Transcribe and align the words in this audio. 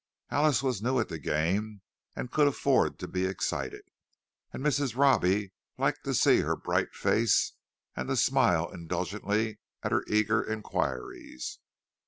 Alice 0.31 0.63
was 0.63 0.81
new 0.81 0.99
at 0.99 1.09
the 1.09 1.19
game, 1.19 1.81
and 2.15 2.31
could 2.31 2.47
afford 2.47 2.97
to 2.97 3.07
be 3.07 3.27
excited; 3.27 3.83
and 4.51 4.63
Mrs. 4.63 4.97
Robbie 4.97 5.53
liked 5.77 6.05
to 6.05 6.15
see 6.15 6.39
her 6.39 6.55
bright 6.55 6.95
face, 6.95 7.53
and 7.95 8.07
to 8.09 8.15
smile 8.15 8.67
indulgently 8.71 9.59
at 9.83 9.91
her 9.91 10.03
eager 10.07 10.41
inquiries. 10.43 11.59